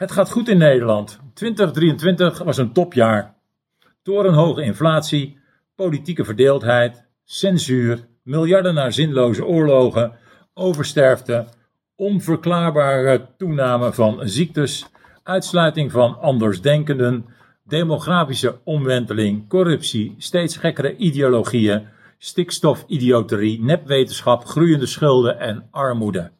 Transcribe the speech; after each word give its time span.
Het 0.00 0.12
gaat 0.12 0.30
goed 0.30 0.48
in 0.48 0.58
Nederland. 0.58 1.20
2023 1.34 2.38
was 2.38 2.56
een 2.56 2.72
topjaar. 2.72 3.34
Torenhoge 4.02 4.62
inflatie, 4.62 5.38
politieke 5.74 6.24
verdeeldheid, 6.24 7.04
censuur, 7.24 8.06
miljarden 8.22 8.74
naar 8.74 8.92
zinloze 8.92 9.44
oorlogen, 9.44 10.12
oversterfte, 10.54 11.46
onverklaarbare 11.96 13.26
toename 13.36 13.92
van 13.92 14.28
ziektes, 14.28 14.86
uitsluiting 15.22 15.92
van 15.92 16.20
andersdenkenden, 16.20 17.26
demografische 17.64 18.58
omwenteling, 18.64 19.48
corruptie, 19.48 20.14
steeds 20.18 20.56
gekkere 20.56 20.96
ideologieën, 20.96 21.86
stikstofidioterie, 22.18 23.62
nepwetenschap, 23.62 24.44
groeiende 24.44 24.86
schulden 24.86 25.38
en 25.38 25.68
armoede. 25.70 26.30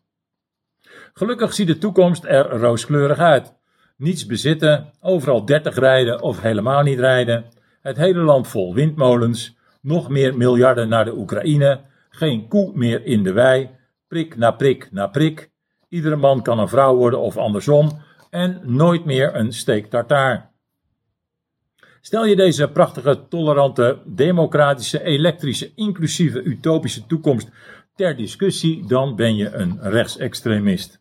Gelukkig 1.12 1.52
ziet 1.54 1.66
de 1.66 1.78
toekomst 1.78 2.24
er 2.24 2.48
rooskleurig 2.50 3.18
uit. 3.18 3.58
Niets 4.00 4.26
bezitten, 4.26 4.90
overal 5.00 5.44
30 5.44 5.74
rijden 5.74 6.22
of 6.22 6.40
helemaal 6.40 6.82
niet 6.82 6.98
rijden, 6.98 7.44
het 7.80 7.96
hele 7.96 8.20
land 8.20 8.48
vol 8.48 8.74
windmolens, 8.74 9.56
nog 9.80 10.08
meer 10.08 10.36
miljarden 10.36 10.88
naar 10.88 11.04
de 11.04 11.16
Oekraïne, 11.16 11.80
geen 12.10 12.48
koe 12.48 12.72
meer 12.74 13.04
in 13.04 13.22
de 13.22 13.32
wei, 13.32 13.70
prik 14.08 14.36
na 14.36 14.50
prik 14.50 14.92
na 14.92 15.06
prik, 15.06 15.50
iedere 15.88 16.16
man 16.16 16.42
kan 16.42 16.58
een 16.58 16.68
vrouw 16.68 16.96
worden 16.96 17.20
of 17.20 17.36
andersom, 17.36 18.02
en 18.30 18.60
nooit 18.62 19.04
meer 19.04 19.34
een 19.34 19.52
steek 19.52 19.90
tartaar. 19.90 20.50
Stel 22.00 22.24
je 22.24 22.36
deze 22.36 22.68
prachtige, 22.68 23.28
tolerante, 23.28 23.98
democratische, 24.04 25.02
elektrische, 25.02 25.72
inclusieve, 25.74 26.42
utopische 26.42 27.06
toekomst 27.06 27.48
ter 27.94 28.16
discussie, 28.16 28.86
dan 28.86 29.16
ben 29.16 29.36
je 29.36 29.50
een 29.50 29.78
rechtsextremist. 29.82 31.00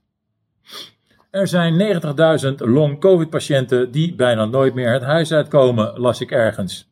Er 1.29 1.47
zijn 1.47 2.01
90.000 2.43 2.55
long-covid-patiënten 2.55 3.91
die 3.91 4.15
bijna 4.15 4.45
nooit 4.45 4.73
meer 4.73 4.91
het 4.91 5.01
huis 5.01 5.31
uitkomen, 5.31 5.99
las 5.99 6.21
ik 6.21 6.31
ergens. 6.31 6.91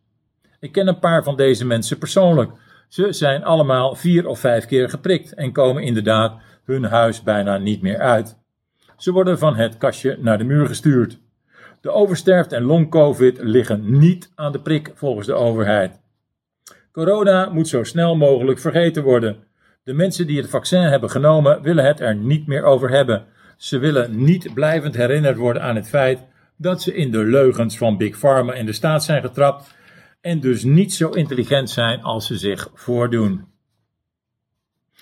Ik 0.60 0.72
ken 0.72 0.88
een 0.88 1.00
paar 1.00 1.24
van 1.24 1.36
deze 1.36 1.66
mensen 1.66 1.98
persoonlijk. 1.98 2.52
Ze 2.88 3.14
zijn 3.14 3.44
allemaal 3.44 3.96
vier 3.96 4.28
of 4.28 4.40
vijf 4.40 4.66
keer 4.66 4.90
geprikt 4.90 5.34
en 5.34 5.52
komen 5.52 5.84
inderdaad 5.84 6.42
hun 6.66 6.84
huis 6.84 7.24
bijna 7.24 7.58
niet 7.58 7.82
meer 7.82 8.00
uit. 8.00 8.38
Ze 8.98 9.12
worden 9.12 9.40
van 9.40 9.56
het 9.56 9.78
kastje 9.78 10.18
naar 10.20 10.38
de 10.38 10.44
muur 10.44 10.68
gestuurd. 10.68 11.20
De 11.82 11.92
oversterft 11.92 12.52
en 12.52 12.64
long-covid 12.64 13.40
liggen 13.42 14.00
niet 14.00 14.32
aan 14.36 14.52
de 14.52 14.60
prik 14.60 14.92
volgens 14.94 15.28
de 15.28 15.34
overheid. 15.34 16.00
Corona 16.92 17.50
moet 17.50 17.68
zo 17.68 17.84
snel 17.84 18.16
mogelijk 18.16 18.60
vergeten 18.60 19.04
worden. 19.04 19.44
De 19.84 19.94
mensen 19.94 20.28
die 20.28 20.38
het 20.38 20.50
vaccin 20.50 20.82
hebben 20.82 21.10
genomen 21.10 21.62
willen 21.62 21.86
het 21.86 22.00
er 22.00 22.16
niet 22.16 22.48
meer 22.48 22.64
over 22.64 22.90
hebben. 22.90 23.26
Ze 23.58 23.78
willen 23.78 24.24
niet 24.24 24.54
blijvend 24.54 24.96
herinnerd 24.96 25.38
worden 25.38 25.62
aan 25.62 25.76
het 25.76 25.90
feit 25.90 26.24
dat 26.58 26.82
ze 26.82 26.96
in 26.96 27.12
de 27.12 27.24
leugens 27.24 27.78
van 27.78 27.98
Big 27.98 28.18
Pharma 28.18 28.54
en 28.54 28.66
de 28.66 28.74
staat 28.74 29.04
zijn 29.04 29.22
getrapt 29.22 29.76
en 30.22 30.40
dus 30.40 30.64
niet 30.64 30.94
zo 30.94 31.10
intelligent 31.10 31.70
zijn 31.70 32.02
als 32.02 32.28
ze 32.28 32.38
zich 32.38 32.70
voordoen. 32.74 33.46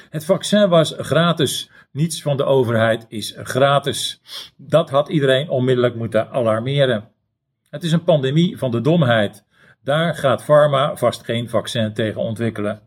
Het 0.10 0.26
vaccin 0.26 0.70
was 0.70 0.94
gratis. 0.98 1.70
Niets 1.92 2.22
van 2.22 2.38
de 2.38 2.44
overheid 2.44 3.06
is 3.08 3.36
gratis. 3.38 4.22
Dat 4.58 4.90
had 4.90 5.10
iedereen 5.10 5.50
onmiddellijk 5.50 5.96
moeten 5.96 6.30
alarmeren. 6.30 7.12
Het 7.70 7.84
is 7.84 7.92
een 7.92 8.04
pandemie 8.04 8.58
van 8.58 8.72
de 8.72 8.82
domheid. 8.82 9.44
Daar 9.84 10.16
gaat 10.16 10.46
pharma 10.46 10.96
vast 10.96 11.24
geen 11.24 11.50
vaccin 11.50 11.94
tegen 11.94 12.22
ontwikkelen. 12.22 12.82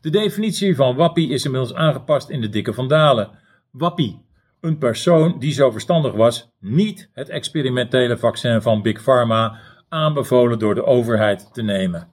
De 0.00 0.10
definitie 0.10 0.76
van 0.76 0.96
wappie 0.96 1.30
is 1.30 1.44
inmiddels 1.44 1.74
aangepast 1.74 2.28
in 2.28 2.40
de 2.40 2.48
dikke 2.48 2.72
vandalen. 2.72 3.30
Wappie, 3.70 4.20
een 4.60 4.78
persoon 4.78 5.38
die 5.38 5.52
zo 5.52 5.70
verstandig 5.70 6.12
was 6.12 6.50
niet 6.58 7.10
het 7.12 7.28
experimentele 7.28 8.18
vaccin 8.18 8.62
van 8.62 8.82
Big 8.82 9.02
Pharma 9.02 9.58
aanbevolen 9.88 10.58
door 10.58 10.74
de 10.74 10.84
overheid 10.84 11.54
te 11.54 11.62
nemen. 11.62 12.12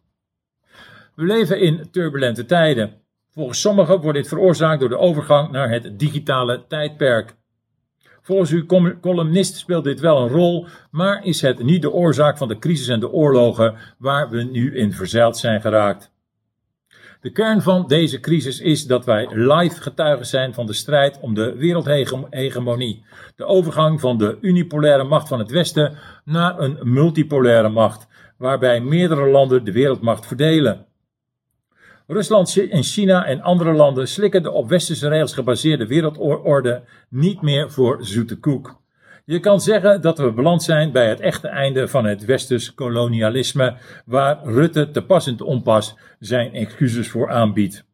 We 1.16 1.24
leven 1.24 1.60
in 1.60 1.88
turbulente 1.92 2.46
tijden. 2.46 3.02
Volgens 3.30 3.62
sommigen 3.62 4.02
wordt 4.02 4.18
dit 4.18 4.28
veroorzaakt 4.28 4.80
door 4.80 4.90
de 4.90 4.98
overgang 4.98 5.52
naar 5.52 5.70
het 5.70 6.00
digitale 6.00 6.66
tijdperk. 6.68 7.36
Volgens 8.22 8.52
uw 8.52 8.66
columnist 9.02 9.56
speelt 9.56 9.84
dit 9.84 10.00
wel 10.00 10.22
een 10.22 10.30
rol, 10.30 10.68
maar 10.92 11.26
is 11.26 11.42
het 11.42 11.64
niet 11.64 11.82
de 11.82 11.92
oorzaak 11.92 12.38
van 12.38 12.48
de 12.48 12.60
crisis 12.60 12.88
en 12.88 13.00
de 13.00 13.12
oorlogen 13.12 13.76
waar 13.98 14.30
we 14.30 14.44
nu 14.44 14.76
in 14.76 14.94
verzeild 14.94 15.38
zijn 15.38 15.62
geraakt. 15.62 16.12
De 17.22 17.32
kern 17.32 17.62
van 17.62 17.88
deze 17.88 18.20
crisis 18.20 18.60
is 18.60 18.86
dat 18.86 19.06
wij 19.06 19.28
live 19.32 19.82
getuigen 19.82 20.26
zijn 20.26 20.54
van 20.54 20.66
de 20.66 20.74
strijd 20.74 21.20
om 21.22 21.34
de 21.34 21.56
wereldhegemonie. 21.56 23.06
De 23.36 23.46
overgang 23.46 24.00
van 24.00 24.18
de 24.18 24.38
unipolaire 24.42 25.04
macht 25.04 25.28
van 25.28 25.40
het 25.40 25.52
Westen 25.52 25.98
naar 26.26 26.60
een 26.60 26.78
multipolaire 26.84 27.70
macht, 27.70 28.08
waarbij 28.38 28.82
meerdere 28.82 29.30
landen 29.30 29.64
de 29.64 29.72
wereldmacht 29.72 30.26
verdelen. 30.26 30.86
Rusland 32.08 32.58
en 32.70 32.84
China 32.84 33.26
en 33.26 33.42
andere 33.42 33.74
landen 33.74 34.08
slikken 34.08 34.44
de 34.44 34.52
op 34.52 34.70
westerse 34.70 35.08
regels 35.08 35.34
gebaseerde 35.34 35.88
wereldorde 35.88 36.84
niet 37.10 37.42
meer 37.42 37.72
voor 37.72 37.98
zoete 38.00 38.40
koek. 38.40 38.80
Je 39.30 39.40
kan 39.40 39.62
zeggen 39.62 40.02
dat 40.02 40.18
we 40.18 40.32
beland 40.32 40.64
zijn 40.64 40.92
bij 40.92 41.10
het 41.10 41.20
echte 41.20 41.48
einde 41.48 41.88
van 41.88 42.06
het 42.06 42.26
westers 42.26 42.74
kolonialisme, 42.74 43.78
waar 44.06 44.40
Rutte 44.44 44.92
te 44.92 45.02
pas 45.02 45.28
en 45.28 45.38
te 45.38 45.46
onpas 45.46 45.96
zijn 46.20 46.54
excuses 46.54 47.10
voor 47.10 47.32
aanbiedt. 47.32 47.86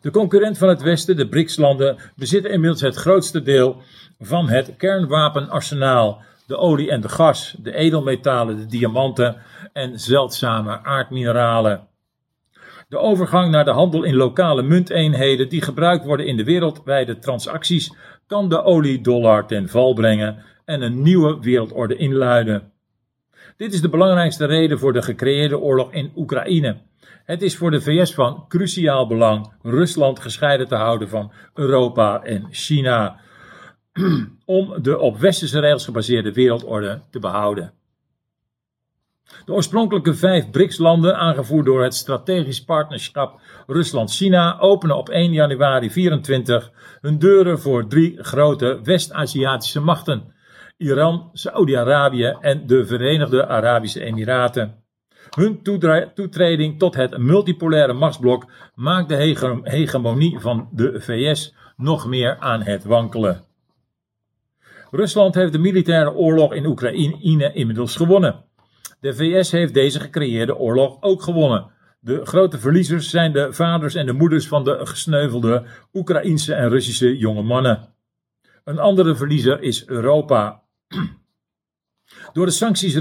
De 0.00 0.10
concurrent 0.10 0.58
van 0.58 0.68
het 0.68 0.82
Westen, 0.82 1.16
de 1.16 1.28
BRICS-landen, 1.28 1.96
bezitten 2.16 2.50
inmiddels 2.50 2.80
het 2.80 2.94
grootste 2.94 3.42
deel 3.42 3.82
van 4.18 4.48
het 4.48 4.74
kernwapenarsenaal, 4.76 6.22
de 6.46 6.56
olie 6.56 6.90
en 6.90 7.00
de 7.00 7.08
gas, 7.08 7.56
de 7.58 7.74
edelmetalen, 7.74 8.56
de 8.56 8.66
diamanten 8.66 9.36
en 9.72 9.98
zeldzame 9.98 10.82
aardmineralen. 10.82 11.86
De 12.88 12.98
overgang 12.98 13.50
naar 13.50 13.64
de 13.64 13.70
handel 13.70 14.02
in 14.02 14.14
lokale 14.14 14.62
munteenheden 14.62 15.48
die 15.48 15.62
gebruikt 15.62 16.04
worden 16.04 16.26
in 16.26 16.36
de 16.36 16.44
wereldwijde 16.44 17.18
transacties 17.18 17.92
kan 18.28 18.48
de 18.48 18.62
oliedollar 18.62 19.46
ten 19.46 19.68
val 19.68 19.94
brengen 19.94 20.36
en 20.64 20.82
een 20.82 21.02
nieuwe 21.02 21.40
wereldorde 21.40 21.96
inluiden. 21.96 22.72
Dit 23.56 23.72
is 23.72 23.80
de 23.80 23.88
belangrijkste 23.88 24.44
reden 24.44 24.78
voor 24.78 24.92
de 24.92 25.02
gecreëerde 25.02 25.58
oorlog 25.58 25.92
in 25.92 26.12
Oekraïne. 26.16 26.76
Het 27.24 27.42
is 27.42 27.56
voor 27.56 27.70
de 27.70 27.80
VS 27.80 28.14
van 28.14 28.44
cruciaal 28.48 29.06
belang 29.06 29.52
Rusland 29.62 30.18
gescheiden 30.20 30.68
te 30.68 30.74
houden 30.74 31.08
van 31.08 31.32
Europa 31.54 32.22
en 32.22 32.46
China, 32.50 33.20
om 34.44 34.82
de 34.82 34.98
op 34.98 35.18
westerse 35.18 35.60
regels 35.60 35.84
gebaseerde 35.84 36.32
wereldorde 36.32 37.00
te 37.10 37.18
behouden. 37.18 37.72
De 39.44 39.52
oorspronkelijke 39.52 40.14
vijf 40.14 40.50
BRICS-landen, 40.50 41.16
aangevoerd 41.16 41.66
door 41.66 41.82
het 41.82 41.94
strategisch 41.94 42.64
partnerschap 42.64 43.40
Rusland-China, 43.66 44.58
openen 44.58 44.96
op 44.96 45.08
1 45.08 45.32
januari 45.32 45.88
2024 45.88 46.70
hun 47.00 47.18
deuren 47.18 47.60
voor 47.60 47.86
drie 47.86 48.22
grote 48.22 48.80
West-Aziatische 48.82 49.80
machten: 49.80 50.34
Iran, 50.76 51.30
Saudi-Arabië 51.32 52.36
en 52.40 52.66
de 52.66 52.86
Verenigde 52.86 53.46
Arabische 53.46 54.04
Emiraten. 54.04 54.74
Hun 55.36 55.62
toetreding 56.14 56.78
tot 56.78 56.94
het 56.94 57.18
multipolaire 57.18 57.92
machtsblok 57.92 58.50
maakt 58.74 59.08
de 59.08 59.60
hegemonie 59.62 60.38
van 60.38 60.68
de 60.72 61.00
VS 61.00 61.54
nog 61.76 62.06
meer 62.06 62.38
aan 62.38 62.62
het 62.62 62.84
wankelen. 62.84 63.44
Rusland 64.90 65.34
heeft 65.34 65.52
de 65.52 65.58
militaire 65.58 66.14
oorlog 66.14 66.54
in 66.54 66.66
Oekraïne 66.66 67.52
inmiddels 67.52 67.96
gewonnen. 67.96 68.47
De 69.00 69.14
VS 69.14 69.50
heeft 69.50 69.74
deze 69.74 70.00
gecreëerde 70.00 70.56
oorlog 70.56 70.96
ook 71.00 71.22
gewonnen. 71.22 71.70
De 72.00 72.24
grote 72.24 72.58
verliezers 72.58 73.10
zijn 73.10 73.32
de 73.32 73.52
vaders 73.52 73.94
en 73.94 74.06
de 74.06 74.12
moeders 74.12 74.48
van 74.48 74.64
de 74.64 74.86
gesneuvelde 74.86 75.64
Oekraïense 75.92 76.54
en 76.54 76.68
Russische 76.68 77.16
jonge 77.16 77.42
mannen. 77.42 77.94
Een 78.64 78.78
andere 78.78 79.16
verliezer 79.16 79.62
is 79.62 79.86
Europa. 79.86 80.62
Door 82.32 82.46
de 82.46 82.52
sancties 82.52 82.98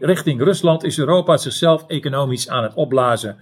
richting 0.00 0.42
Rusland 0.42 0.84
is 0.84 0.98
Europa 0.98 1.36
zichzelf 1.36 1.84
economisch 1.86 2.48
aan 2.48 2.62
het 2.62 2.74
opblazen. 2.74 3.38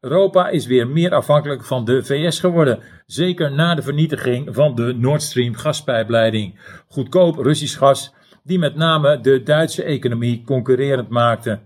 Europa 0.00 0.48
is 0.48 0.66
weer 0.66 0.88
meer 0.88 1.14
afhankelijk 1.14 1.64
van 1.64 1.84
de 1.84 2.04
VS 2.04 2.40
geworden, 2.40 2.82
zeker 3.06 3.52
na 3.52 3.74
de 3.74 3.82
vernietiging 3.82 4.54
van 4.54 4.74
de 4.74 4.94
Nord 4.94 5.22
Stream 5.22 5.54
gaspijpleiding. 5.54 6.60
Goedkoop 6.88 7.36
Russisch 7.36 7.78
gas 7.78 8.14
die 8.42 8.58
met 8.58 8.74
name 8.74 9.20
de 9.20 9.42
Duitse 9.42 9.82
economie 9.82 10.42
concurrerend 10.44 11.08
maakte. 11.08 11.58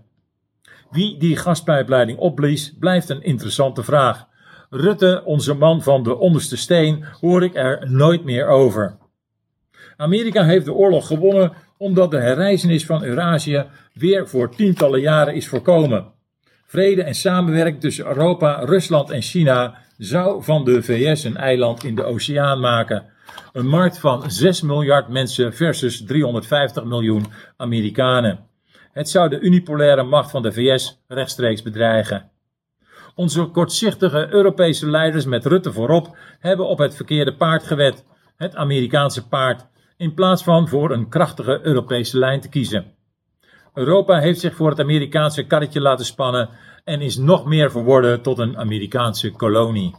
Wie 0.91 1.17
die 1.17 1.35
gaspijpleiding 1.35 2.17
opblies, 2.17 2.73
blijft 2.79 3.09
een 3.09 3.23
interessante 3.23 3.83
vraag. 3.83 4.27
Rutte, 4.69 5.21
onze 5.25 5.53
man 5.53 5.81
van 5.81 6.03
de 6.03 6.17
onderste 6.17 6.57
steen, 6.57 7.05
hoor 7.19 7.43
ik 7.43 7.55
er 7.55 7.91
nooit 7.91 8.23
meer 8.23 8.47
over. 8.47 8.97
Amerika 9.97 10.43
heeft 10.43 10.65
de 10.65 10.73
oorlog 10.73 11.07
gewonnen 11.07 11.53
omdat 11.77 12.11
de 12.11 12.19
herreizenis 12.19 12.85
van 12.85 13.03
Eurasië 13.03 13.65
weer 13.93 14.27
voor 14.27 14.55
tientallen 14.55 14.99
jaren 14.99 15.33
is 15.33 15.47
voorkomen. 15.47 16.05
Vrede 16.65 17.03
en 17.03 17.15
samenwerking 17.15 17.81
tussen 17.81 18.05
Europa, 18.05 18.59
Rusland 18.65 19.09
en 19.09 19.21
China 19.21 19.77
zou 19.97 20.43
van 20.43 20.65
de 20.65 20.83
VS 20.83 21.23
een 21.23 21.37
eiland 21.37 21.83
in 21.83 21.95
de 21.95 22.03
oceaan 22.03 22.59
maken. 22.59 23.05
Een 23.53 23.67
markt 23.67 23.99
van 23.99 24.31
6 24.31 24.61
miljard 24.61 25.07
mensen 25.07 25.53
versus 25.53 26.05
350 26.05 26.83
miljoen 26.83 27.25
Amerikanen. 27.57 28.39
Het 28.91 29.09
zou 29.09 29.29
de 29.29 29.39
unipolaire 29.39 30.03
macht 30.03 30.31
van 30.31 30.41
de 30.41 30.51
VS 30.51 31.03
rechtstreeks 31.07 31.61
bedreigen. 31.61 32.29
Onze 33.15 33.45
kortzichtige 33.45 34.27
Europese 34.29 34.89
leiders 34.89 35.25
met 35.25 35.45
Rutte 35.45 35.71
voorop 35.71 36.17
hebben 36.39 36.67
op 36.67 36.77
het 36.77 36.95
verkeerde 36.95 37.35
paard 37.35 37.63
gewet, 37.63 38.05
het 38.35 38.55
Amerikaanse 38.55 39.27
paard, 39.27 39.65
in 39.97 40.13
plaats 40.13 40.43
van 40.43 40.67
voor 40.67 40.91
een 40.91 41.09
krachtige 41.09 41.59
Europese 41.61 42.17
lijn 42.17 42.41
te 42.41 42.49
kiezen. 42.49 42.95
Europa 43.73 44.19
heeft 44.19 44.39
zich 44.39 44.55
voor 44.55 44.69
het 44.69 44.79
Amerikaanse 44.79 45.43
karretje 45.43 45.81
laten 45.81 46.05
spannen 46.05 46.49
en 46.83 47.01
is 47.01 47.17
nog 47.17 47.45
meer 47.45 47.71
verworden 47.71 48.21
tot 48.21 48.39
een 48.39 48.57
Amerikaanse 48.57 49.31
kolonie. 49.31 49.95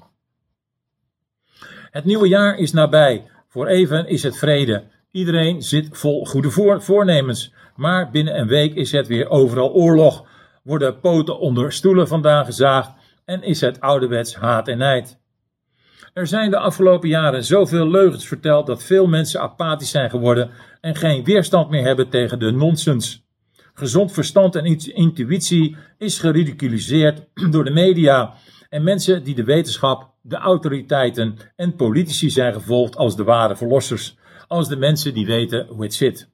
Het 1.90 2.04
nieuwe 2.04 2.28
jaar 2.28 2.58
is 2.58 2.72
nabij. 2.72 3.24
Voor 3.48 3.66
even 3.66 4.08
is 4.08 4.22
het 4.22 4.38
vrede. 4.38 4.84
Iedereen 5.10 5.62
zit 5.62 5.88
vol 5.90 6.26
goede 6.26 6.80
voornemens. 6.80 7.52
Maar 7.76 8.10
binnen 8.10 8.38
een 8.38 8.48
week 8.48 8.74
is 8.74 8.92
het 8.92 9.06
weer 9.06 9.28
overal 9.28 9.72
oorlog. 9.72 10.24
Worden 10.62 11.00
poten 11.00 11.38
onder 11.38 11.72
stoelen 11.72 12.08
vandaan 12.08 12.44
gezaagd 12.44 12.92
en 13.24 13.42
is 13.42 13.60
het 13.60 13.80
ouderwets 13.80 14.34
haat 14.34 14.68
en 14.68 14.78
nijd. 14.78 15.18
Er 16.12 16.26
zijn 16.26 16.50
de 16.50 16.58
afgelopen 16.58 17.08
jaren 17.08 17.44
zoveel 17.44 17.90
leugens 17.90 18.26
verteld 18.26 18.66
dat 18.66 18.84
veel 18.84 19.06
mensen 19.06 19.40
apathisch 19.40 19.90
zijn 19.90 20.10
geworden 20.10 20.50
en 20.80 20.96
geen 20.96 21.24
weerstand 21.24 21.70
meer 21.70 21.84
hebben 21.84 22.08
tegen 22.08 22.38
de 22.38 22.50
nonsens. 22.50 23.26
Gezond 23.74 24.12
verstand 24.12 24.56
en 24.56 24.64
intuïtie 24.94 25.76
is 25.98 26.18
geridiculiseerd 26.18 27.22
door 27.52 27.64
de 27.64 27.70
media 27.70 28.34
en 28.68 28.82
mensen 28.82 29.24
die 29.24 29.34
de 29.34 29.44
wetenschap, 29.44 30.10
de 30.28 30.36
autoriteiten 30.36 31.36
en 31.56 31.76
politici 31.76 32.30
zijn 32.30 32.52
gevolgd 32.52 32.96
als 32.96 33.16
de 33.16 33.24
ware 33.24 33.56
verlossers, 33.56 34.16
als 34.48 34.68
de 34.68 34.76
mensen 34.76 35.14
die 35.14 35.26
weten 35.26 35.66
hoe 35.66 35.82
het 35.82 35.94
zit. 35.94 36.28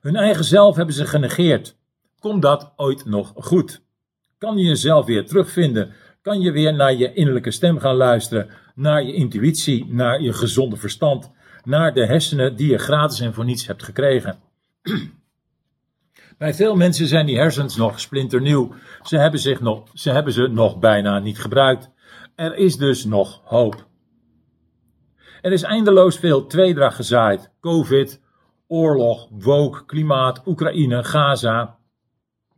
Hun 0.00 0.16
eigen 0.16 0.44
zelf 0.44 0.76
hebben 0.76 0.94
ze 0.94 1.06
genegeerd. 1.06 1.76
Komt 2.18 2.42
dat 2.42 2.72
ooit 2.76 3.04
nog 3.04 3.32
goed? 3.36 3.82
Kan 4.38 4.58
je 4.58 4.64
jezelf 4.64 5.06
weer 5.06 5.26
terugvinden? 5.26 5.92
Kan 6.22 6.40
je 6.40 6.52
weer 6.52 6.74
naar 6.74 6.94
je 6.94 7.12
innerlijke 7.12 7.50
stem 7.50 7.78
gaan 7.78 7.94
luisteren, 7.94 8.48
naar 8.74 9.02
je 9.02 9.12
intuïtie, 9.12 9.86
naar 9.88 10.22
je 10.22 10.32
gezonde 10.32 10.76
verstand, 10.76 11.30
naar 11.64 11.94
de 11.94 12.06
hersenen 12.06 12.56
die 12.56 12.70
je 12.70 12.78
gratis 12.78 13.20
en 13.20 13.34
voor 13.34 13.44
niets 13.44 13.66
hebt 13.66 13.82
gekregen? 13.82 14.38
Bij 16.38 16.54
veel 16.54 16.76
mensen 16.76 17.06
zijn 17.06 17.26
die 17.26 17.38
hersens 17.38 17.76
nog 17.76 18.00
splinternieuw. 18.00 18.74
Ze 19.02 19.18
hebben, 19.18 19.40
zich 19.40 19.60
nog, 19.60 19.82
ze 19.94 20.10
hebben 20.10 20.32
ze 20.32 20.46
nog 20.46 20.78
bijna 20.78 21.18
niet 21.18 21.38
gebruikt. 21.38 21.90
Er 22.38 22.56
is 22.56 22.76
dus 22.76 23.04
nog 23.04 23.40
hoop. 23.44 23.86
Er 25.40 25.52
is 25.52 25.62
eindeloos 25.62 26.16
veel 26.18 26.46
tweedracht 26.46 26.96
gezaaid. 26.96 27.50
Covid, 27.60 28.20
oorlog, 28.66 29.28
woke, 29.30 29.84
klimaat, 29.84 30.42
Oekraïne, 30.46 31.04
Gaza. 31.04 31.78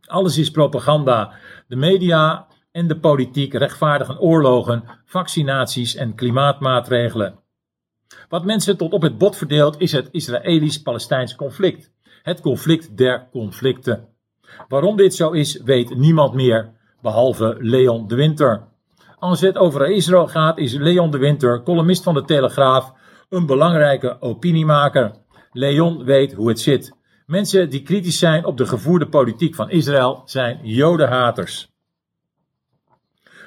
Alles 0.05 0.37
is 0.37 0.51
propaganda. 0.51 1.33
De 1.67 1.75
media 1.75 2.47
en 2.71 2.87
de 2.87 2.99
politiek 2.99 3.53
rechtvaardigen 3.53 4.19
oorlogen, 4.19 4.83
vaccinaties 5.05 5.95
en 5.95 6.15
klimaatmaatregelen. 6.15 7.39
Wat 8.29 8.45
mensen 8.45 8.77
tot 8.77 8.93
op 8.93 9.01
het 9.01 9.17
bot 9.17 9.37
verdeelt 9.37 9.79
is 9.79 9.91
het 9.91 10.09
Israëlisch-Palestijns 10.11 11.35
conflict 11.35 11.91
het 12.21 12.41
conflict 12.41 12.97
der 12.97 13.27
conflicten. 13.31 14.07
Waarom 14.67 14.95
dit 14.95 15.15
zo 15.15 15.31
is, 15.31 15.61
weet 15.61 15.95
niemand 15.95 16.33
meer, 16.33 16.73
behalve 17.01 17.55
Leon 17.59 18.07
de 18.07 18.15
Winter. 18.15 18.69
Als 19.21 19.41
het 19.41 19.57
over 19.57 19.89
Israël 19.89 20.27
gaat, 20.27 20.57
is 20.57 20.73
Leon 20.73 21.11
de 21.11 21.17
Winter, 21.17 21.63
columnist 21.63 22.03
van 22.03 22.13
de 22.13 22.23
Telegraaf, 22.23 22.93
een 23.29 23.45
belangrijke 23.45 24.21
opiniemaker. 24.21 25.11
Leon 25.51 26.03
weet 26.03 26.33
hoe 26.33 26.47
het 26.47 26.59
zit. 26.59 26.95
Mensen 27.25 27.69
die 27.69 27.81
kritisch 27.81 28.19
zijn 28.19 28.45
op 28.45 28.57
de 28.57 28.65
gevoerde 28.65 29.07
politiek 29.07 29.55
van 29.55 29.69
Israël 29.69 30.21
zijn 30.25 30.59
jodenhaters. 30.63 31.71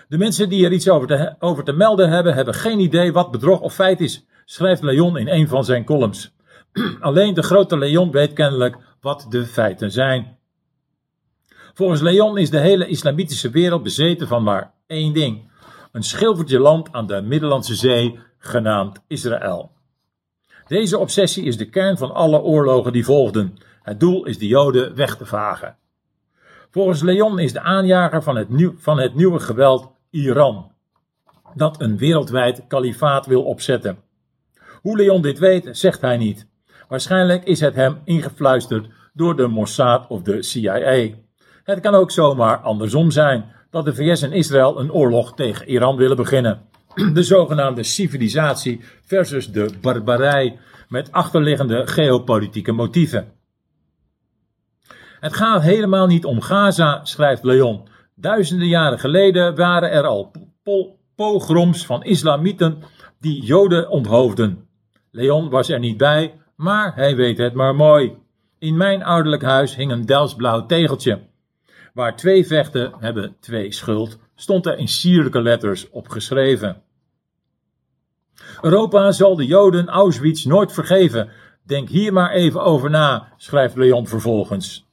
De 0.08 0.18
mensen 0.18 0.48
die 0.48 0.64
er 0.64 0.72
iets 0.72 0.88
over 0.88 1.08
te, 1.08 1.34
over 1.38 1.64
te 1.64 1.72
melden 1.72 2.08
hebben, 2.08 2.34
hebben 2.34 2.54
geen 2.54 2.80
idee 2.80 3.12
wat 3.12 3.30
bedrog 3.30 3.60
of 3.60 3.74
feit 3.74 4.00
is, 4.00 4.26
schrijft 4.44 4.82
Leon 4.82 5.16
in 5.16 5.28
een 5.28 5.48
van 5.48 5.64
zijn 5.64 5.84
columns. 5.84 6.34
Alleen 7.00 7.34
de 7.34 7.42
grote 7.42 7.78
Leon 7.78 8.10
weet 8.10 8.32
kennelijk 8.32 8.76
wat 9.00 9.26
de 9.28 9.46
feiten 9.46 9.90
zijn. 9.90 10.38
Volgens 11.72 12.00
Leon 12.00 12.38
is 12.38 12.50
de 12.50 12.60
hele 12.60 12.86
islamitische 12.86 13.50
wereld 13.50 13.82
bezeten 13.82 14.28
van 14.28 14.42
maar 14.42 14.72
één 14.86 15.12
ding: 15.12 15.52
een 15.94 16.02
schilfertje 16.02 16.58
land 16.58 16.92
aan 16.92 17.06
de 17.06 17.22
Middellandse 17.22 17.74
Zee, 17.74 18.18
genaamd 18.38 19.02
Israël. 19.06 19.70
Deze 20.66 20.98
obsessie 20.98 21.44
is 21.44 21.56
de 21.56 21.68
kern 21.68 21.96
van 21.96 22.14
alle 22.14 22.40
oorlogen 22.40 22.92
die 22.92 23.04
volgden. 23.04 23.56
Het 23.82 24.00
doel 24.00 24.24
is 24.24 24.38
de 24.38 24.46
Joden 24.46 24.94
weg 24.94 25.16
te 25.16 25.26
vagen. 25.26 25.76
Volgens 26.70 27.02
Leon 27.02 27.38
is 27.38 27.52
de 27.52 27.60
aanjager 27.60 28.22
van 28.22 28.36
het, 28.36 28.48
van 28.76 28.98
het 28.98 29.14
nieuwe 29.14 29.38
geweld 29.38 29.92
Iran, 30.10 30.72
dat 31.54 31.80
een 31.80 31.96
wereldwijd 31.96 32.64
kalifaat 32.68 33.26
wil 33.26 33.42
opzetten. 33.42 33.98
Hoe 34.80 34.96
Leon 34.96 35.22
dit 35.22 35.38
weet, 35.38 35.68
zegt 35.72 36.00
hij 36.00 36.16
niet. 36.16 36.46
Waarschijnlijk 36.88 37.44
is 37.44 37.60
het 37.60 37.74
hem 37.74 38.00
ingefluisterd 38.04 38.88
door 39.12 39.36
de 39.36 39.46
Mossad 39.46 40.06
of 40.08 40.22
de 40.22 40.42
CIA. 40.42 41.08
Het 41.64 41.80
kan 41.80 41.94
ook 41.94 42.10
zomaar 42.10 42.58
andersom 42.58 43.10
zijn 43.10 43.53
dat 43.74 43.84
de 43.84 43.94
VS 43.94 44.22
en 44.22 44.32
Israël 44.32 44.80
een 44.80 44.92
oorlog 44.92 45.34
tegen 45.34 45.68
Iran 45.68 45.96
willen 45.96 46.16
beginnen. 46.16 46.60
De 47.12 47.22
zogenaamde 47.22 47.82
civilisatie 47.82 48.80
versus 49.04 49.52
de 49.52 49.70
barbarij 49.80 50.58
met 50.88 51.12
achterliggende 51.12 51.86
geopolitieke 51.86 52.72
motieven. 52.72 53.32
Het 55.20 55.36
gaat 55.36 55.62
helemaal 55.62 56.06
niet 56.06 56.24
om 56.24 56.40
Gaza, 56.40 57.04
schrijft 57.04 57.44
Leon. 57.44 57.88
Duizenden 58.14 58.68
jaren 58.68 58.98
geleden 58.98 59.54
waren 59.56 59.90
er 59.90 60.06
al 60.06 60.32
pogroms 61.14 61.86
van 61.86 62.02
islamieten 62.02 62.82
die 63.20 63.42
Joden 63.42 63.88
onthoofden. 63.88 64.68
Leon 65.10 65.50
was 65.50 65.68
er 65.68 65.78
niet 65.78 65.96
bij, 65.96 66.34
maar 66.56 66.94
hij 66.94 67.16
weet 67.16 67.38
het 67.38 67.54
maar 67.54 67.74
mooi. 67.74 68.12
In 68.58 68.76
mijn 68.76 69.04
ouderlijk 69.04 69.42
huis 69.42 69.76
hing 69.76 69.92
een 69.92 70.06
Delftsblauw 70.06 70.66
tegeltje. 70.66 71.20
Waar 71.94 72.16
twee 72.16 72.46
vechten 72.46 72.92
hebben 72.98 73.36
twee 73.40 73.72
schuld, 73.72 74.18
stond 74.34 74.66
er 74.66 74.78
in 74.78 74.88
sierlijke 74.88 75.42
letters 75.42 75.90
op 75.90 76.08
geschreven. 76.08 76.82
Europa 78.60 79.12
zal 79.12 79.36
de 79.36 79.46
Joden 79.46 79.88
Auschwitz 79.88 80.44
nooit 80.44 80.72
vergeven. 80.72 81.30
Denk 81.62 81.88
hier 81.88 82.12
maar 82.12 82.30
even 82.30 82.62
over 82.62 82.90
na, 82.90 83.32
schrijft 83.36 83.76
Leon 83.76 84.06
vervolgens. 84.06 84.86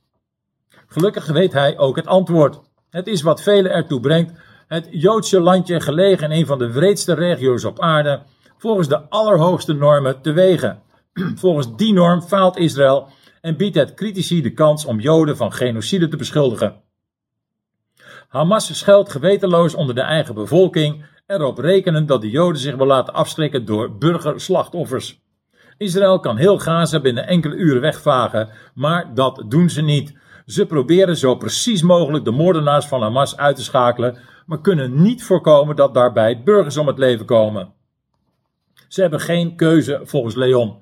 Gelukkig 0.88 1.25
weet 1.25 1.53
hij 1.53 1.77
ook 1.77 1.96
het 1.96 2.08
antwoord. 2.08 2.60
Het 2.89 3.08
is 3.08 3.22
wat 3.22 3.41
velen 3.41 3.72
ertoe 3.72 4.00
brengt 4.00 4.34
het 4.67 4.88
Joodse 4.91 5.39
landje 5.39 5.79
gelegen 5.79 6.31
in 6.31 6.39
een 6.39 6.46
van 6.46 6.60
de 6.60 6.72
wreedste 6.72 7.13
regio's 7.13 7.63
op 7.63 7.79
aarde 7.79 8.22
volgens 8.58 8.88
de 8.88 9.10
allerhoogste 9.10 9.74
normen 9.74 10.22
te 10.22 10.31
wegen. 10.31 10.81
Volgens 11.36 11.75
die 11.75 11.93
norm 11.93 12.22
faalt 12.22 12.58
Israël 12.58 13.08
en 13.41 13.58
biedt 13.58 13.75
het 13.75 13.93
critici 13.93 14.41
de 14.41 14.53
kans 14.53 14.86
om 14.86 15.00
Joden 15.00 15.38
van 15.38 15.53
genocide 15.53 16.08
te 16.08 16.17
beschuldigen. 16.17 16.81
Hamas 18.31 18.77
schuilt 18.77 19.11
gewetenloos 19.11 19.75
onder 19.75 19.95
de 19.95 20.01
eigen 20.01 20.35
bevolking, 20.35 21.05
erop 21.27 21.57
rekenen 21.57 22.05
dat 22.05 22.21
de 22.21 22.29
Joden 22.29 22.61
zich 22.61 22.75
wil 22.75 22.85
laten 22.85 23.13
afschrikken 23.13 23.65
door 23.65 23.97
burgerslachtoffers. 23.97 25.21
Israël 25.77 26.19
kan 26.19 26.38
heel 26.38 26.59
Gaza 26.59 27.00
binnen 27.00 27.27
enkele 27.27 27.55
uren 27.55 27.81
wegvagen, 27.81 28.50
maar 28.73 29.13
dat 29.13 29.43
doen 29.47 29.69
ze 29.69 29.81
niet. 29.81 30.17
Ze 30.45 30.65
proberen 30.65 31.17
zo 31.17 31.35
precies 31.35 31.81
mogelijk 31.81 32.25
de 32.25 32.31
moordenaars 32.31 32.85
van 32.85 33.01
Hamas 33.01 33.38
uit 33.38 33.55
te 33.55 33.63
schakelen, 33.63 34.17
maar 34.45 34.61
kunnen 34.61 35.01
niet 35.01 35.23
voorkomen 35.23 35.75
dat 35.75 35.93
daarbij 35.93 36.43
burgers 36.43 36.77
om 36.77 36.88
het 36.88 36.97
leven 36.97 37.25
komen. 37.25 37.73
Ze 38.88 39.01
hebben 39.01 39.19
geen 39.19 39.55
keuze 39.55 40.00
volgens 40.03 40.35
Leon. 40.35 40.77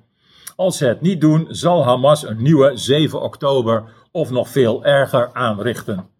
Als 0.56 0.76
ze 0.76 0.86
het 0.86 1.00
niet 1.00 1.20
doen, 1.20 1.46
zal 1.48 1.84
Hamas 1.84 2.26
een 2.26 2.42
nieuwe 2.42 2.76
7 2.76 3.20
oktober 3.20 3.84
of 4.10 4.30
nog 4.30 4.48
veel 4.48 4.84
erger 4.84 5.32
aanrichten. 5.32 6.18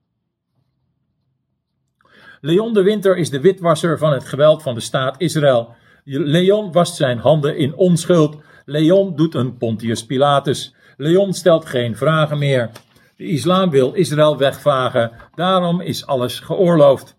Leon 2.41 2.73
de 2.73 2.83
Winter 2.83 3.17
is 3.17 3.31
de 3.31 3.41
witwasser 3.41 3.99
van 3.99 4.13
het 4.13 4.25
geweld 4.25 4.63
van 4.63 4.75
de 4.75 4.81
staat 4.81 5.15
Israël. 5.19 5.75
Leon 6.05 6.73
wast 6.73 6.97
zijn 6.97 7.19
handen 7.19 7.57
in 7.57 7.75
onschuld. 7.75 8.37
Leon 8.65 9.17
doet 9.17 9.35
een 9.35 9.57
Pontius 9.57 10.07
Pilatus. 10.07 10.75
Leon 10.97 11.33
stelt 11.33 11.67
geen 11.67 11.97
vragen 11.97 12.39
meer. 12.39 12.71
De 13.17 13.25
islam 13.25 13.71
wil 13.71 13.93
Israël 13.93 14.37
wegvagen, 14.37 15.13
daarom 15.35 15.81
is 15.81 16.07
alles 16.07 16.41
geoorloofd. 16.41 17.17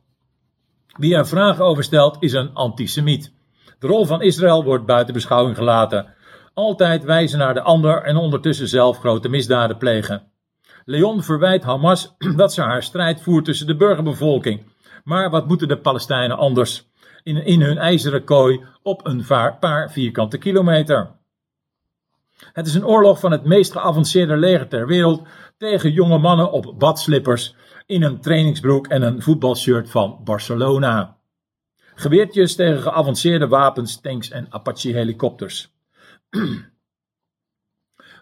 Wie 0.98 1.16
er 1.16 1.28
vragen 1.28 1.66
over 1.66 1.84
stelt, 1.84 2.18
is 2.20 2.34
een 2.34 2.54
antisemiet. 2.54 3.34
De 3.80 3.88
rol 3.88 4.06
van 4.06 4.22
Israël 4.22 4.64
wordt 4.64 4.86
buiten 4.86 5.14
beschouwing 5.14 5.56
gelaten 5.56 6.14
altijd 6.54 7.04
wijzen 7.04 7.40
naar 7.40 7.54
de 7.54 7.62
ander 7.62 8.04
en 8.04 8.16
ondertussen 8.16 8.68
zelf 8.68 8.98
grote 8.98 9.30
misdaden 9.30 9.78
plegen. 9.78 10.24
Leon 10.86 11.24
verwijt 11.24 11.64
Hamas 11.64 12.16
dat 12.36 12.54
ze 12.54 12.62
haar 12.62 12.84
strijd 12.84 13.22
voert 13.22 13.46
tussen 13.46 13.68
de 13.68 13.76
burgerbevolking. 13.76 14.64
Maar 15.04 15.30
wat 15.30 15.48
moeten 15.48 15.68
de 15.68 15.78
Palestijnen 15.78 16.38
anders? 16.38 16.90
in, 17.24 17.46
in 17.46 17.62
hun 17.62 17.78
ijzeren 17.78 18.24
kooi 18.24 18.66
op 18.82 19.06
een 19.06 19.26
paar 19.60 19.92
vierkante 19.92 20.38
kilometer. 20.38 21.12
Het 22.54 22.68
is 22.68 22.74
een 22.74 22.86
oorlog 22.86 23.20
van 23.20 23.32
het 23.32 23.44
meest 23.44 23.72
geavanceerde 23.72 24.38
leger 24.38 24.68
ter 24.68 24.88
wereld 24.88 25.28
tegen 25.58 25.92
jonge 25.92 26.18
mannen 26.18 26.52
op 26.52 26.80
badslippers 26.80 27.56
in 27.86 28.04
een 28.04 28.22
trainingsbroek 28.22 28.88
en 28.88 29.02
een 29.02 29.22
voetbalshirt 29.22 29.90
van 29.90 30.20
Barcelona. 30.24 31.18
Geweertjes 31.96 32.56
tegen 32.56 32.82
geavanceerde 32.82 33.48
wapens, 33.48 34.02
tanks 34.02 34.30
en 34.30 34.48
Apache-helikopters. 34.50 35.74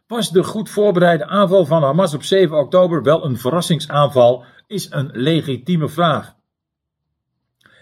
Was 0.08 0.32
de 0.32 0.44
goed 0.44 0.70
voorbereide 0.70 1.26
aanval 1.26 1.66
van 1.66 1.84
Hamas 1.84 2.14
op 2.14 2.24
7 2.24 2.58
oktober 2.58 3.04
wel 3.04 3.26
een 3.26 3.38
verrassingsaanval, 3.38 4.44
is 4.68 4.92
een 4.92 5.10
legitieme 5.14 5.90
vraag. 5.90 6.39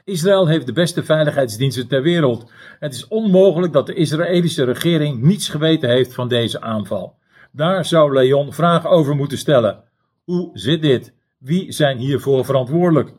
Israël 0.07 0.47
heeft 0.47 0.65
de 0.65 0.73
beste 0.73 1.03
veiligheidsdiensten 1.03 1.87
ter 1.87 2.01
wereld. 2.01 2.51
Het 2.79 2.93
is 2.93 3.07
onmogelijk 3.07 3.73
dat 3.73 3.85
de 3.85 3.93
Israëlische 3.93 4.63
regering 4.63 5.21
niets 5.21 5.49
geweten 5.49 5.89
heeft 5.89 6.13
van 6.13 6.27
deze 6.27 6.61
aanval. 6.61 7.17
Daar 7.51 7.85
zou 7.85 8.13
Leon 8.13 8.53
vragen 8.53 8.89
over 8.89 9.15
moeten 9.15 9.37
stellen. 9.37 9.83
Hoe 10.23 10.49
zit 10.53 10.81
dit? 10.81 11.13
Wie 11.37 11.71
zijn 11.71 11.97
hiervoor 11.97 12.45
verantwoordelijk? 12.45 13.13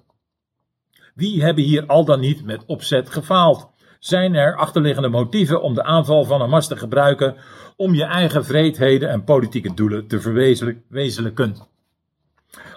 Wie 1.14 1.42
hebben 1.42 1.64
hier 1.64 1.86
al 1.86 2.04
dan 2.04 2.20
niet 2.20 2.44
met 2.44 2.64
opzet 2.66 3.10
gefaald? 3.10 3.70
Zijn 3.98 4.34
er 4.34 4.56
achterliggende 4.56 5.08
motieven 5.08 5.62
om 5.62 5.74
de 5.74 5.82
aanval 5.82 6.24
van 6.24 6.40
Hamas 6.40 6.68
te 6.68 6.76
gebruiken 6.76 7.36
om 7.76 7.94
je 7.94 8.04
eigen 8.04 8.44
vreedheden 8.44 9.08
en 9.08 9.24
politieke 9.24 9.74
doelen 9.74 10.06
te 10.06 10.20
verwezenlijken? 10.20 11.56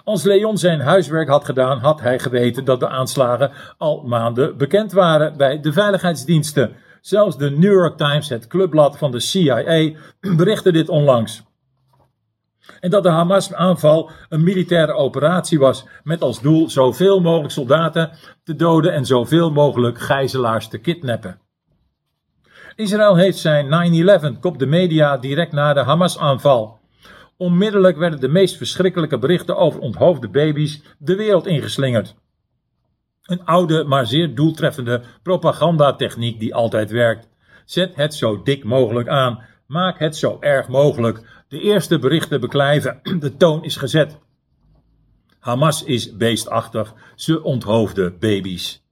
Als 0.04 0.22
Leon 0.22 0.58
zijn 0.58 0.80
huiswerk 0.80 1.28
had 1.28 1.44
gedaan, 1.44 1.78
had 1.78 2.00
hij 2.00 2.18
geweten 2.18 2.64
dat 2.64 2.80
de 2.80 2.88
aanslagen 2.88 3.50
al 3.78 4.02
maanden 4.06 4.56
bekend 4.56 4.92
waren 4.92 5.36
bij 5.36 5.60
de 5.60 5.72
veiligheidsdiensten. 5.72 6.72
Zelfs 7.00 7.36
de 7.36 7.50
New 7.50 7.72
York 7.72 7.96
Times, 7.96 8.28
het 8.28 8.46
clubblad 8.46 8.98
van 8.98 9.10
de 9.10 9.20
CIA, 9.20 9.92
berichtte 10.36 10.72
dit 10.72 10.88
onlangs. 10.88 11.42
En 12.80 12.90
dat 12.90 13.02
de 13.02 13.08
Hamas-aanval 13.08 14.10
een 14.28 14.42
militaire 14.42 14.92
operatie 14.92 15.58
was 15.58 15.86
met 16.02 16.22
als 16.22 16.40
doel 16.40 16.70
zoveel 16.70 17.20
mogelijk 17.20 17.52
soldaten 17.52 18.10
te 18.44 18.56
doden 18.56 18.92
en 18.92 19.06
zoveel 19.06 19.50
mogelijk 19.50 20.00
gijzelaars 20.00 20.68
te 20.68 20.78
kidnappen. 20.78 21.40
Israël 22.74 23.16
heeft 23.16 23.38
zijn 23.38 24.34
9-11, 24.36 24.38
kop 24.40 24.58
de 24.58 24.66
media 24.66 25.16
direct 25.16 25.52
na 25.52 25.72
de 25.72 25.80
Hamas-aanval. 25.80 26.80
Onmiddellijk 27.42 27.96
werden 27.96 28.20
de 28.20 28.28
meest 28.28 28.56
verschrikkelijke 28.56 29.18
berichten 29.18 29.56
over 29.56 29.80
onthoofde 29.80 30.28
baby's 30.28 30.82
de 30.98 31.16
wereld 31.16 31.46
ingeslingerd. 31.46 32.14
Een 33.22 33.44
oude, 33.44 33.84
maar 33.84 34.06
zeer 34.06 34.34
doeltreffende 34.34 35.02
propagandatechniek 35.22 36.40
die 36.40 36.54
altijd 36.54 36.90
werkt. 36.90 37.28
Zet 37.64 37.94
het 37.94 38.14
zo 38.14 38.42
dik 38.42 38.64
mogelijk 38.64 39.08
aan. 39.08 39.42
Maak 39.66 39.98
het 39.98 40.16
zo 40.16 40.36
erg 40.40 40.68
mogelijk. 40.68 41.44
De 41.48 41.60
eerste 41.60 41.98
berichten 41.98 42.40
beklijven. 42.40 43.00
De 43.20 43.36
toon 43.36 43.64
is 43.64 43.76
gezet. 43.76 44.18
Hamas 45.38 45.84
is 45.84 46.16
beestachtig. 46.16 46.94
Ze 47.14 47.42
onthoofde 47.42 48.12
baby's. 48.12 48.82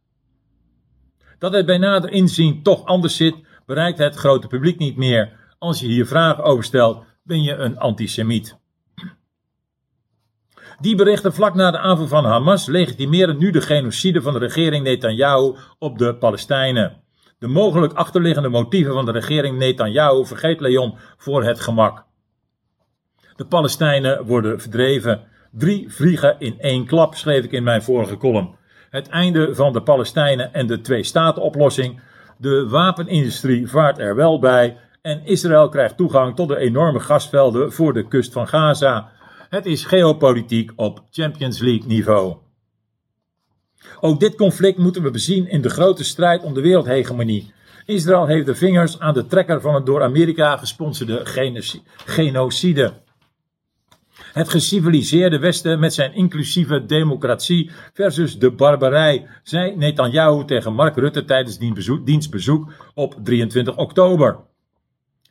Dat 1.39 1.53
het 1.53 1.67
bij 1.67 1.79
nader 1.79 2.11
inzien 2.11 2.63
toch 2.63 2.85
anders 2.85 3.17
zit, 3.17 3.35
bereikt 3.67 3.99
het 3.99 4.15
grote 4.15 4.47
publiek 4.47 4.79
niet 4.79 4.97
meer. 4.97 5.39
Als 5.59 5.81
je 5.81 5.87
hier 5.87 6.07
vragen 6.07 6.45
over 6.45 6.65
stelt, 6.65 7.05
ben 7.31 7.43
je 7.43 7.55
een 7.55 7.79
antisemiet. 7.79 8.59
Die 10.81 10.97
berichten 10.97 11.35
vlak 11.35 11.55
na 11.55 11.71
de 11.71 11.79
aanval 11.79 12.07
van 12.07 12.25
Hamas 12.25 12.67
legitimeren 12.67 13.39
nu 13.39 13.51
de 13.51 13.61
genocide 13.61 14.23
van 14.23 14.33
de 14.33 14.39
regering 14.39 14.85
Netanyahu 14.85 15.55
op 15.79 15.99
de 15.99 16.15
Palestijnen. 16.15 16.97
De 17.39 17.47
mogelijk 17.47 17.93
achterliggende 17.93 18.49
motieven 18.49 18.93
van 18.93 19.05
de 19.05 19.13
regering 19.13 19.59
Netanyahu 19.59 20.27
vergeet 20.27 20.61
Leon 20.61 20.95
voor 21.17 21.45
het 21.45 21.61
gemak. 21.61 22.05
De 23.37 23.47
Palestijnen 23.47 24.27
worden 24.27 24.61
verdreven. 24.61 25.23
Drie 25.53 25.93
vliegen 25.93 26.37
in 26.39 26.61
één 26.61 26.87
klap, 26.87 27.15
schreef 27.15 27.45
ik 27.45 27.53
in 27.53 27.63
mijn 27.63 27.83
vorige 27.83 28.17
column. 28.17 28.57
Het 28.91 29.09
einde 29.09 29.55
van 29.55 29.73
de 29.73 29.83
Palestijnen 29.83 30.53
en 30.53 30.67
de 30.67 30.81
twee-staten-oplossing. 30.81 32.01
De 32.39 32.69
wapenindustrie 32.69 33.69
vaart 33.69 33.99
er 33.99 34.15
wel 34.15 34.39
bij 34.39 34.77
en 35.03 35.25
Israël 35.25 35.69
krijgt 35.69 35.97
toegang 35.97 36.37
tot 36.37 36.49
de 36.49 36.57
enorme 36.57 37.01
gasvelden 37.01 37.73
voor 37.73 37.93
de 37.93 38.09
kust 38.09 38.33
van 38.33 38.49
Gaza. 38.49 39.13
Het 39.49 39.67
is 39.67 39.85
geopolitiek 39.85 40.73
op 40.77 41.05
Champions 41.11 41.59
League 41.59 41.87
niveau. 41.87 42.37
Ook 44.01 44.21
dit 44.21 44.35
conflict 44.35 44.79
moeten 44.79 45.03
we 45.03 45.11
bezien 45.11 45.49
in 45.49 45.63
de 45.63 45.71
grote 45.71 46.05
strijd 46.05 46.43
om 46.43 46.55
de 46.55 46.61
wereldhegemonie. 46.61 47.53
Israël 47.87 48.27
heeft 48.27 48.47
de 48.47 48.55
vingers 48.55 48.99
aan 48.99 49.15
de 49.15 49.27
trekker 49.27 49.61
van 49.61 49.75
het 49.75 49.87
door 49.87 50.03
Amerika 50.03 50.57
gesponsorde 50.57 51.21
genocide. 52.05 52.93
Het 54.33 54.49
geciviliseerde 54.49 55.39
Westen 55.39 55.79
met 55.79 55.95
zijn 55.95 56.15
inclusieve 56.15 56.87
democratie 56.87 57.71
versus 57.93 58.39
de 58.39 58.51
barbarij, 58.51 59.27
zei 59.43 59.77
Netanyahu 59.77 60.45
tegen 60.45 60.75
Mark 60.75 60.97
Rutte 60.97 61.25
tijdens 61.25 61.59
diens 62.05 62.29
bezoek 62.29 62.73
op 62.95 63.15
23 63.23 63.77
oktober. 63.77 64.50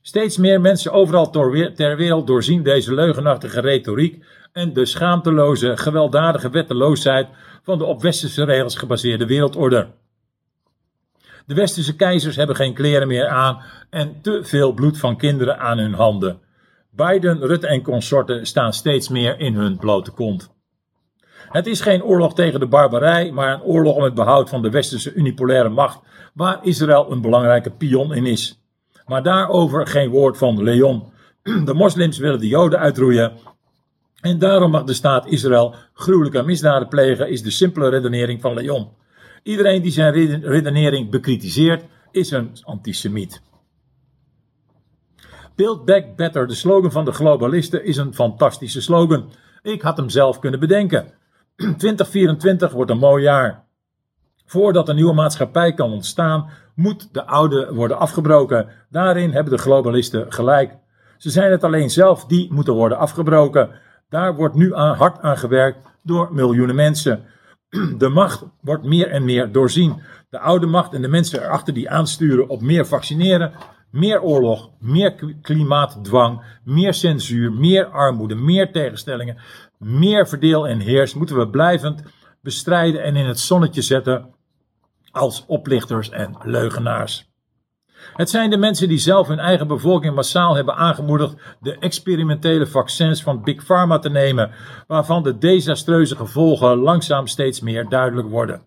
Steeds 0.01 0.37
meer 0.37 0.61
mensen 0.61 0.91
overal 0.91 1.29
ter 1.29 1.97
wereld 1.97 2.27
doorzien 2.27 2.63
deze 2.63 2.93
leugenachtige 2.93 3.59
retoriek 3.59 4.25
en 4.51 4.73
de 4.73 4.85
schaamteloze, 4.85 5.77
gewelddadige 5.77 6.49
wetteloosheid 6.49 7.27
van 7.63 7.77
de 7.77 7.85
op 7.85 8.01
westerse 8.01 8.43
regels 8.43 8.75
gebaseerde 8.75 9.25
wereldorde. 9.25 9.87
De 11.45 11.53
westerse 11.55 11.95
keizers 11.95 12.35
hebben 12.35 12.55
geen 12.55 12.73
kleren 12.73 13.07
meer 13.07 13.27
aan 13.27 13.61
en 13.89 14.21
te 14.21 14.39
veel 14.43 14.73
bloed 14.73 14.97
van 14.97 15.17
kinderen 15.17 15.59
aan 15.59 15.77
hun 15.77 15.93
handen. 15.93 16.39
Biden, 16.91 17.39
Rutte 17.45 17.67
en 17.67 17.81
consorten 17.81 18.45
staan 18.45 18.73
steeds 18.73 19.09
meer 19.09 19.39
in 19.39 19.55
hun 19.55 19.77
blote 19.77 20.11
kont. 20.11 20.51
Het 21.49 21.67
is 21.67 21.81
geen 21.81 22.03
oorlog 22.03 22.33
tegen 22.33 22.59
de 22.59 22.67
barbarij, 22.67 23.31
maar 23.31 23.53
een 23.53 23.61
oorlog 23.61 23.95
om 23.95 24.03
het 24.03 24.13
behoud 24.13 24.49
van 24.49 24.61
de 24.61 24.69
westerse 24.69 25.13
unipolaire 25.13 25.69
macht, 25.69 25.99
waar 26.33 26.59
Israël 26.61 27.11
een 27.11 27.21
belangrijke 27.21 27.71
pion 27.71 28.13
in 28.13 28.25
is. 28.25 28.58
Maar 29.09 29.23
daarover 29.23 29.87
geen 29.87 30.09
woord 30.09 30.37
van 30.37 30.63
Leon. 30.63 31.03
De 31.65 31.73
moslims 31.73 32.17
willen 32.17 32.39
de 32.39 32.47
Joden 32.47 32.79
uitroeien. 32.79 33.31
En 34.21 34.39
daarom 34.39 34.71
mag 34.71 34.83
de 34.83 34.93
staat 34.93 35.27
Israël 35.27 35.75
gruwelijke 35.93 36.43
misdaden 36.43 36.87
plegen, 36.87 37.29
is 37.29 37.43
de 37.43 37.51
simpele 37.51 37.89
redenering 37.89 38.41
van 38.41 38.53
Leon. 38.53 38.89
Iedereen 39.43 39.81
die 39.81 39.91
zijn 39.91 40.41
redenering 40.41 41.09
bekritiseert, 41.09 41.83
is 42.11 42.31
een 42.31 42.51
antisemiet. 42.63 43.41
Build 45.55 45.85
Back 45.85 46.15
Better, 46.15 46.47
de 46.47 46.55
slogan 46.55 46.91
van 46.91 47.05
de 47.05 47.11
globalisten, 47.11 47.85
is 47.85 47.97
een 47.97 48.13
fantastische 48.13 48.81
slogan. 48.81 49.31
Ik 49.61 49.81
had 49.81 49.97
hem 49.97 50.09
zelf 50.09 50.39
kunnen 50.39 50.59
bedenken. 50.59 51.13
2024 51.55 52.71
wordt 52.71 52.91
een 52.91 52.97
mooi 52.97 53.23
jaar. 53.23 53.67
Voordat 54.49 54.89
een 54.89 54.95
nieuwe 54.95 55.13
maatschappij 55.13 55.73
kan 55.73 55.91
ontstaan, 55.91 56.49
moet 56.75 57.13
de 57.13 57.25
oude 57.25 57.73
worden 57.73 57.99
afgebroken. 57.99 58.67
Daarin 58.89 59.31
hebben 59.31 59.53
de 59.53 59.59
globalisten 59.59 60.25
gelijk. 60.33 60.77
Ze 61.17 61.29
zijn 61.29 61.51
het 61.51 61.63
alleen 61.63 61.89
zelf 61.89 62.25
die 62.25 62.53
moeten 62.53 62.73
worden 62.73 62.97
afgebroken. 62.97 63.69
Daar 64.09 64.35
wordt 64.35 64.55
nu 64.55 64.75
aan, 64.75 64.95
hard 64.95 65.21
aan 65.21 65.37
gewerkt 65.37 65.77
door 66.03 66.29
miljoenen 66.31 66.75
mensen. 66.75 67.23
De 67.97 68.09
macht 68.09 68.45
wordt 68.61 68.83
meer 68.83 69.07
en 69.07 69.25
meer 69.25 69.51
doorzien. 69.51 70.01
De 70.29 70.39
oude 70.39 70.65
macht 70.65 70.93
en 70.93 71.01
de 71.01 71.07
mensen 71.07 71.43
erachter 71.43 71.73
die 71.73 71.89
aansturen 71.89 72.49
op 72.49 72.61
meer 72.61 72.85
vaccineren, 72.85 73.51
meer 73.91 74.21
oorlog, 74.21 74.69
meer 74.79 75.15
klimaatdwang, 75.41 76.41
meer 76.63 76.93
censuur, 76.93 77.51
meer 77.51 77.85
armoede, 77.85 78.35
meer 78.35 78.71
tegenstellingen, 78.71 79.37
meer 79.77 80.27
verdeel 80.27 80.67
en 80.67 80.79
heers 80.79 81.13
moeten 81.13 81.37
we 81.37 81.49
blijvend 81.49 82.03
bestrijden 82.41 83.03
en 83.03 83.15
in 83.15 83.25
het 83.25 83.39
zonnetje 83.39 83.81
zetten 83.81 84.37
als 85.11 85.45
oplichters 85.47 86.09
en 86.09 86.35
leugenaars. 86.43 87.27
Het 88.13 88.29
zijn 88.29 88.49
de 88.49 88.57
mensen 88.57 88.87
die 88.87 88.97
zelf 88.97 89.27
hun 89.27 89.39
eigen 89.39 89.67
bevolking 89.67 90.15
massaal 90.15 90.55
hebben 90.55 90.75
aangemoedigd 90.75 91.35
de 91.59 91.77
experimentele 91.77 92.67
vaccins 92.67 93.23
van 93.23 93.43
Big 93.43 93.65
Pharma 93.65 93.99
te 93.99 94.09
nemen, 94.09 94.51
waarvan 94.87 95.23
de 95.23 95.37
desastreuze 95.37 96.15
gevolgen 96.15 96.77
langzaam 96.77 97.27
steeds 97.27 97.59
meer 97.59 97.89
duidelijk 97.89 98.29
worden. 98.29 98.61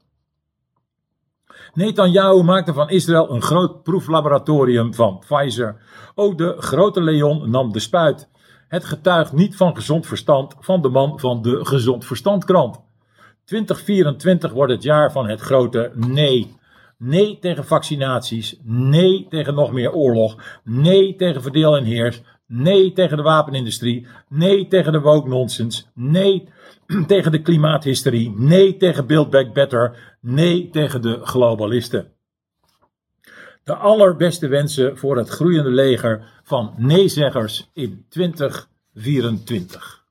Netanyahu 1.75 2.43
maakte 2.43 2.73
van 2.73 2.91
Israël 2.91 3.31
een 3.31 3.43
groot 3.43 3.83
proeflaboratorium 3.83 4.95
van 4.95 5.19
Pfizer. 5.19 5.77
Ook 6.15 6.39
de 6.39 6.55
grote 6.59 7.01
Leon 7.03 7.51
nam 7.51 7.73
de 7.73 7.81
spuit. 7.81 8.29
Het 8.69 8.85
getuigt 8.85 9.33
niet 9.33 9.57
van 9.57 9.77
gezond 9.77 10.07
verstand 10.07 10.55
van 10.59 10.83
de 10.83 10.89
man 10.89 11.21
van 11.21 11.43
de 11.43 11.65
Gezond 11.65 12.05
Verstandkrant. 12.05 12.81
2024 13.45 14.53
wordt 14.53 14.73
het 14.73 14.83
jaar 14.83 15.13
van 15.13 15.29
het 15.29 15.41
grote 15.41 15.91
nee. 15.95 16.57
Nee 16.99 17.39
tegen 17.39 17.65
vaccinaties. 17.65 18.59
Nee 18.63 19.27
tegen 19.29 19.55
nog 19.55 19.73
meer 19.73 19.93
oorlog. 19.93 20.61
Nee 20.65 21.17
tegen 21.17 21.43
verdeel 21.43 21.77
en 21.77 21.85
heers. 21.85 22.23
Nee 22.47 22.93
tegen 22.93 23.17
de 23.17 23.23
wapenindustrie. 23.23 24.07
Nee 24.29 24.69
tegen 24.69 24.93
de 24.93 25.01
woke 25.01 25.29
nonsense. 25.29 25.85
Nee 25.95 26.49
tegen 27.07 27.33
de 27.33 27.43
klimaathysterie. 27.43 28.33
Nee 28.37 28.77
tegen 28.77 29.07
Build 29.07 29.31
Back 29.31 29.53
Better. 29.53 30.17
Nee 30.21 30.71
tegen 30.71 31.03
de 31.03 31.21
globalisten. 31.23 32.13
De 33.65 33.75
allerbeste 33.75 34.49
wensen 34.49 34.99
voor 34.99 35.17
het 35.17 35.29
groeiende 35.29 35.71
leger 35.71 36.41
van 36.43 36.75
neezeggers 36.77 37.71
in 37.73 38.07
2024. 38.09 40.02